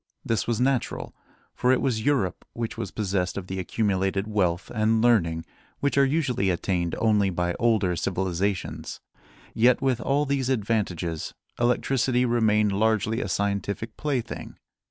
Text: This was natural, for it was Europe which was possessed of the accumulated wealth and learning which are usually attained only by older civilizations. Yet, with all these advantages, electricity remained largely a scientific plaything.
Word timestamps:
This 0.25 0.47
was 0.47 0.59
natural, 0.59 1.13
for 1.53 1.71
it 1.71 1.79
was 1.79 2.01
Europe 2.03 2.43
which 2.53 2.75
was 2.75 2.89
possessed 2.89 3.37
of 3.37 3.45
the 3.45 3.59
accumulated 3.59 4.25
wealth 4.25 4.71
and 4.73 4.99
learning 4.99 5.45
which 5.79 5.95
are 5.95 6.03
usually 6.07 6.49
attained 6.49 6.95
only 6.97 7.29
by 7.29 7.53
older 7.59 7.95
civilizations. 7.95 8.99
Yet, 9.53 9.79
with 9.79 10.01
all 10.01 10.25
these 10.25 10.49
advantages, 10.49 11.35
electricity 11.59 12.25
remained 12.25 12.71
largely 12.71 13.21
a 13.21 13.29
scientific 13.29 13.95
plaything. 13.95 14.57